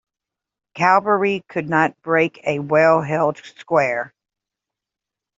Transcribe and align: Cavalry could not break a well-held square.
Cavalry 0.73 1.45
could 1.47 1.69
not 1.69 2.01
break 2.01 2.41
a 2.43 2.57
well-held 2.57 3.37
square. 3.37 4.15